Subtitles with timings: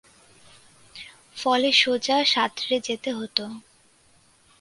[1.37, 3.37] ফলে সোজা সাঁতরে যেতে হত।